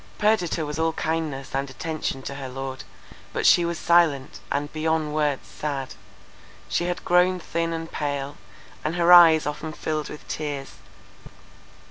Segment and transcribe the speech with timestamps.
[0.17, 2.83] Perdita was all kindness and attention to her lord;
[3.33, 5.93] but she was silent, and beyond words sad.
[6.67, 8.35] She had grown thin and pale;
[8.83, 10.71] and her eyes often filled with tears.